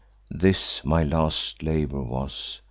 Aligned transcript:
This 0.31 0.83
my 0.83 1.03
last 1.03 1.61
labour 1.61 2.01
was. 2.01 2.59